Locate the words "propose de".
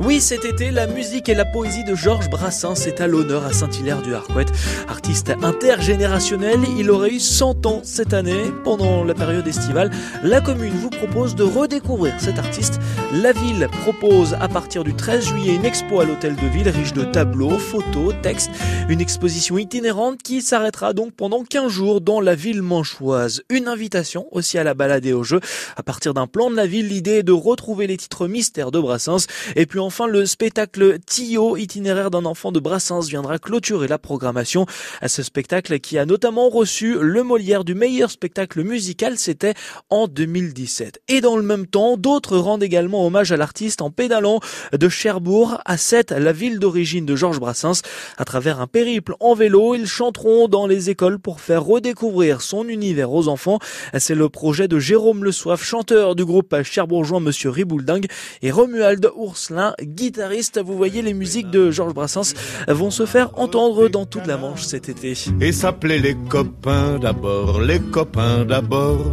10.90-11.42